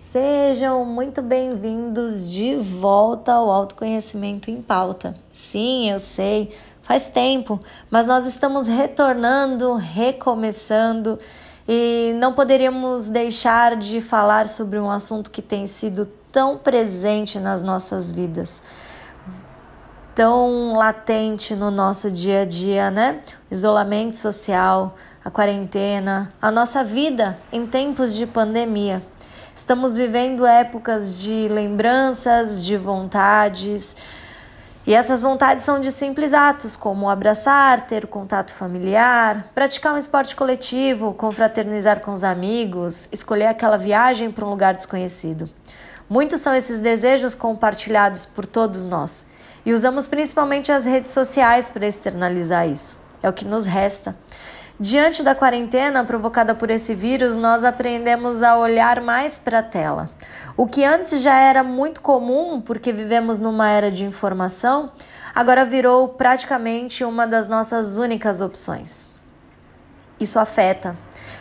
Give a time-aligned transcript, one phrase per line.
[0.00, 5.14] Sejam muito bem-vindos de volta ao Autoconhecimento em Pauta.
[5.30, 11.18] Sim, eu sei, faz tempo, mas nós estamos retornando, recomeçando
[11.68, 17.60] e não poderíamos deixar de falar sobre um assunto que tem sido tão presente nas
[17.60, 18.62] nossas vidas,
[20.14, 23.20] tão latente no nosso dia a dia, né?
[23.50, 29.02] Isolamento social, a quarentena, a nossa vida em tempos de pandemia.
[29.54, 33.96] Estamos vivendo épocas de lembranças, de vontades,
[34.86, 40.34] e essas vontades são de simples atos, como abraçar, ter contato familiar, praticar um esporte
[40.34, 45.50] coletivo, confraternizar com os amigos, escolher aquela viagem para um lugar desconhecido.
[46.08, 49.26] Muitos são esses desejos compartilhados por todos nós
[49.64, 52.98] e usamos principalmente as redes sociais para externalizar isso.
[53.22, 54.16] É o que nos resta.
[54.82, 60.08] Diante da quarentena provocada por esse vírus, nós aprendemos a olhar mais para a tela.
[60.56, 64.90] O que antes já era muito comum, porque vivemos numa era de informação,
[65.34, 69.06] agora virou praticamente uma das nossas únicas opções.
[70.18, 70.96] Isso afeta.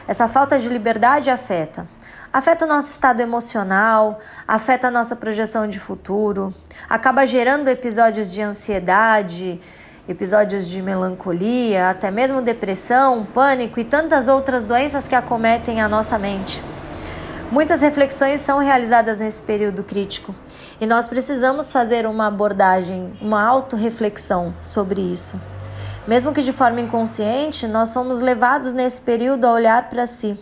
[0.05, 1.87] Essa falta de liberdade afeta.
[2.33, 6.53] Afeta o nosso estado emocional, afeta a nossa projeção de futuro,
[6.89, 9.61] acaba gerando episódios de ansiedade,
[10.09, 16.17] episódios de melancolia, até mesmo depressão, pânico e tantas outras doenças que acometem a nossa
[16.17, 16.59] mente.
[17.51, 20.33] Muitas reflexões são realizadas nesse período crítico
[20.81, 25.39] e nós precisamos fazer uma abordagem, uma autorreflexão sobre isso.
[26.07, 30.35] Mesmo que de forma inconsciente, nós somos levados nesse período a olhar para si,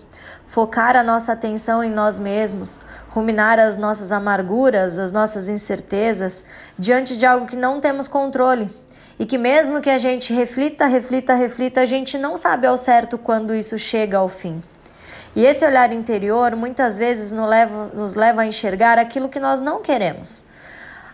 [0.46, 6.46] focar a nossa atenção em nós mesmos, ruminar as nossas amarguras, as nossas incertezas
[6.80, 8.70] diante de algo que não temos controle
[9.20, 13.18] e que mesmo que a gente reflita, reflita, reflita, a gente não sabe ao certo
[13.18, 14.62] quando isso chega ao fim.
[15.36, 19.60] E esse olhar interior muitas vezes nos leva, nos leva a enxergar aquilo que nós
[19.60, 20.46] não queremos,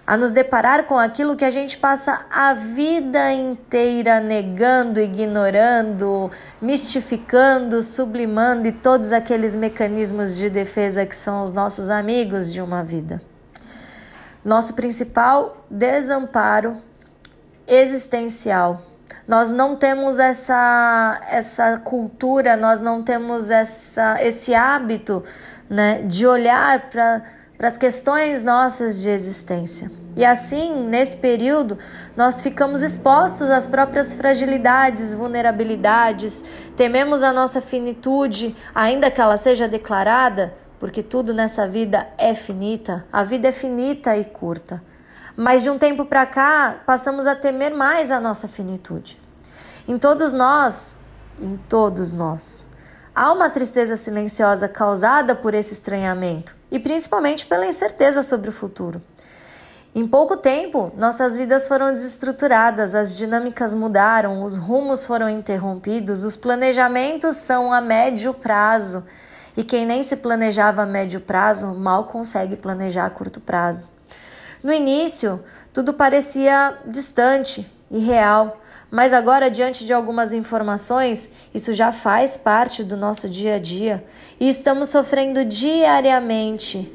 [0.06, 6.30] a nos deparar com aquilo que a gente passa a vida inteira negando, ignorando,
[6.62, 12.84] mistificando, sublimando e todos aqueles mecanismos de defesa que são os nossos amigos de uma
[12.84, 13.22] vida.
[14.44, 16.78] Nosso principal desamparo
[17.68, 18.82] existencial.
[19.28, 25.24] Nós não temos essa, essa cultura, nós não temos essa, esse hábito
[25.70, 27.24] né, de olhar para
[27.60, 29.90] as questões nossas de existência.
[30.16, 31.78] E assim, nesse período,
[32.16, 36.44] nós ficamos expostos às próprias fragilidades, vulnerabilidades,
[36.76, 43.06] tememos a nossa finitude, ainda que ela seja declarada, porque tudo nessa vida é finita,
[43.12, 44.84] a vida é finita e curta.
[45.36, 49.20] Mas de um tempo para cá, passamos a temer mais a nossa finitude.
[49.88, 50.96] Em todos nós,
[51.40, 52.66] em todos nós,
[53.16, 59.02] há uma tristeza silenciosa causada por esse estranhamento e principalmente pela incerteza sobre o futuro.
[59.96, 66.36] Em pouco tempo, nossas vidas foram desestruturadas, as dinâmicas mudaram, os rumos foram interrompidos, os
[66.36, 69.06] planejamentos são a médio prazo.
[69.56, 73.88] E quem nem se planejava a médio prazo mal consegue planejar a curto prazo.
[74.64, 75.44] No início,
[75.74, 82.82] tudo parecia distante e real, mas agora, diante de algumas informações, isso já faz parte
[82.82, 84.06] do nosso dia a dia
[84.40, 86.90] e estamos sofrendo diariamente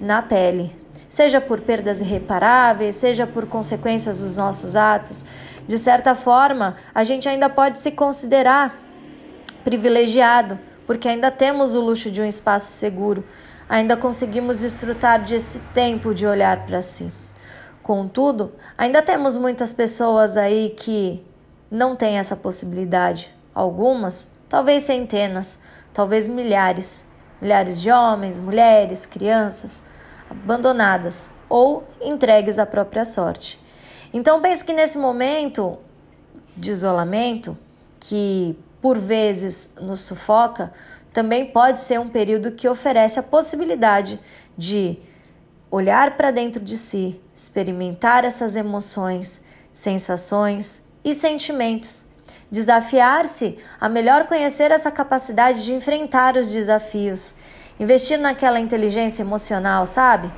[0.00, 0.74] na pele,
[1.10, 5.26] seja por perdas irreparáveis, seja por consequências dos nossos atos.
[5.68, 8.80] De certa forma, a gente ainda pode se considerar
[9.62, 13.22] privilegiado, porque ainda temos o luxo de um espaço seguro
[13.70, 17.12] ainda conseguimos desfrutar desse tempo de olhar para si.
[17.84, 21.24] Contudo, ainda temos muitas pessoas aí que
[21.70, 23.32] não têm essa possibilidade.
[23.54, 25.60] Algumas, talvez centenas,
[25.94, 27.04] talvez milhares.
[27.40, 29.82] Milhares de homens, mulheres, crianças
[30.28, 33.58] abandonadas ou entregues à própria sorte.
[34.12, 35.78] Então, penso que nesse momento
[36.56, 37.56] de isolamento,
[38.00, 40.72] que por vezes nos sufoca,
[41.12, 44.20] também pode ser um período que oferece a possibilidade
[44.56, 44.98] de
[45.70, 49.42] olhar para dentro de si, experimentar essas emoções,
[49.72, 52.02] sensações e sentimentos.
[52.50, 57.34] Desafiar-se a melhor conhecer essa capacidade de enfrentar os desafios,
[57.78, 60.30] investir naquela inteligência emocional, sabe?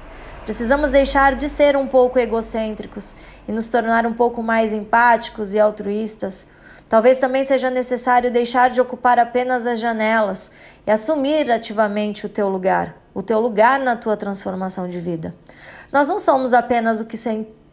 [0.45, 3.15] Precisamos deixar de ser um pouco egocêntricos
[3.49, 6.49] e nos tornar um pouco mais empáticos e altruístas
[6.93, 10.51] Talvez também seja necessário deixar de ocupar apenas as janelas
[10.87, 15.35] e assumir ativamente o teu lugar, o teu lugar na tua transformação de vida.
[15.91, 17.17] Nós não somos apenas o que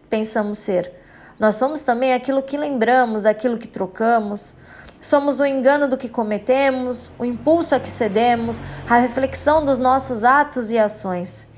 [0.09, 0.93] pensamos ser.
[1.37, 4.55] Nós somos também aquilo que lembramos, aquilo que trocamos.
[5.01, 10.23] Somos o engano do que cometemos, o impulso a que cedemos, a reflexão dos nossos
[10.23, 11.48] atos e ações.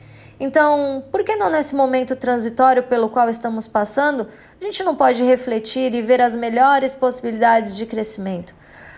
[0.44, 4.28] Então, por que não nesse momento transitório pelo qual estamos passando,
[4.60, 8.52] a gente não pode refletir e ver as melhores possibilidades de crescimento,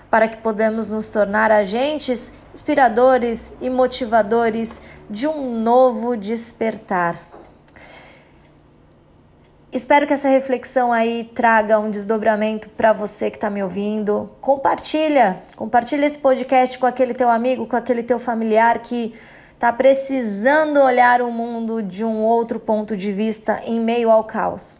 [0.09, 4.79] para que podamos nos tornar agentes inspiradores e motivadores
[5.09, 7.19] de um novo despertar.
[9.69, 14.29] Espero que essa reflexão aí traga um desdobramento para você que está me ouvindo.
[14.39, 19.13] Compartilha, compartilha esse podcast com aquele teu amigo, com aquele teu familiar que
[19.53, 24.79] está precisando olhar o mundo de um outro ponto de vista em meio ao caos.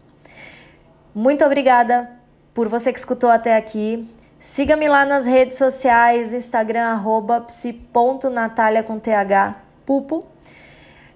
[1.14, 2.10] Muito obrigada
[2.52, 4.08] por você que escutou até aqui.
[4.40, 9.54] Siga-me lá nas redes sociais, Instagram, arroba psi.natalia com TH,
[9.86, 10.26] pupo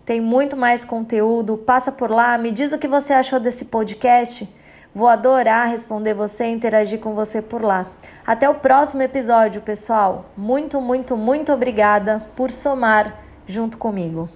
[0.08, 1.58] tem muito mais conteúdo.
[1.58, 4.49] Passa por lá, me diz o que você achou desse podcast.
[4.94, 7.88] Vou adorar responder você e interagir com você por lá.
[8.26, 10.25] Até o próximo episódio, pessoal.
[10.34, 14.28] Muito, muito, muito obrigada por somar junto comigo.